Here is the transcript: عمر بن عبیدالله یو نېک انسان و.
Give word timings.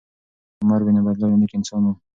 عمر 0.61 0.79
بن 0.85 0.95
عبیدالله 0.99 1.31
یو 1.33 1.39
نېک 1.41 1.53
انسان 1.57 1.81
و. 1.85 1.93